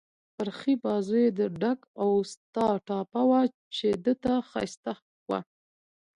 [0.35, 3.41] پر ښي بازو يې د ډک اوسټا ټاپه وه،
[3.75, 4.91] چې ده ته ښایسته
[5.29, 5.39] وه.